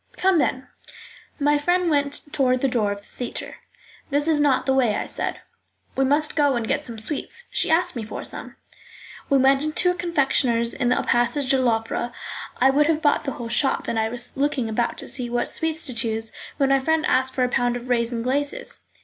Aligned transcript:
"Come, 0.17 0.39
then." 0.39 0.67
My 1.39 1.59
friend 1.59 1.87
went 1.87 2.21
toward 2.33 2.61
the 2.61 2.67
door 2.67 2.91
of 2.91 3.01
the 3.01 3.07
theatre. 3.07 3.57
"That 4.09 4.27
is 4.27 4.39
not 4.39 4.65
the 4.65 4.73
way," 4.73 4.95
I 4.95 5.05
said. 5.05 5.41
"We 5.95 6.05
must 6.05 6.35
go 6.35 6.55
and 6.55 6.67
get 6.67 6.83
some 6.83 6.97
sweets. 6.97 7.43
She 7.51 7.69
asked 7.69 7.95
me 7.95 8.03
for 8.03 8.23
some." 8.25 8.55
We 9.29 9.37
went 9.37 9.61
into 9.63 9.91
a 9.91 9.93
confectioner's 9.93 10.73
in 10.73 10.89
the 10.89 10.95
passage 11.03 11.51
de 11.51 11.61
l'Opera. 11.61 12.11
I 12.59 12.71
would 12.71 12.87
have 12.87 13.03
bought 13.03 13.25
the 13.25 13.33
whole 13.33 13.47
shop, 13.49 13.87
and 13.87 13.99
I 13.99 14.09
was 14.09 14.35
looking 14.35 14.67
about 14.69 14.97
to 14.97 15.07
see 15.07 15.29
what 15.29 15.47
sweets 15.47 15.85
to 15.85 15.93
choose, 15.93 16.31
when 16.57 16.69
my 16.69 16.79
friend 16.79 17.05
asked 17.05 17.35
for 17.35 17.43
a 17.43 17.47
pound 17.49 17.75
of 17.77 17.87
raisins 17.87 18.23
glaces. 18.23 18.79